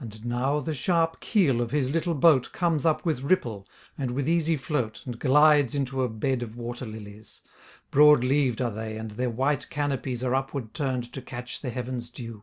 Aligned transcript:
And 0.00 0.24
now 0.24 0.58
the 0.58 0.74
sharp 0.74 1.20
keel 1.20 1.60
of 1.60 1.70
his 1.70 1.90
little 1.92 2.16
boat 2.16 2.50
Comes 2.50 2.84
up 2.84 3.04
with 3.06 3.20
ripple, 3.22 3.64
and 3.96 4.10
with 4.10 4.28
easy 4.28 4.56
float, 4.56 5.02
And 5.04 5.20
glides 5.20 5.72
into 5.72 6.02
a 6.02 6.08
bed 6.08 6.42
of 6.42 6.56
water 6.56 6.84
lillies: 6.84 7.40
Broad 7.92 8.24
leav'd 8.24 8.60
are 8.60 8.72
they 8.72 8.96
and 8.98 9.12
their 9.12 9.30
white 9.30 9.70
canopies 9.70 10.24
Are 10.24 10.34
upward 10.34 10.74
turn'd 10.74 11.04
to 11.12 11.22
catch 11.22 11.60
the 11.60 11.70
heavens' 11.70 12.10
dew. 12.10 12.42